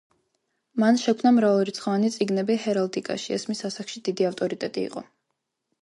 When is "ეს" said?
3.39-3.49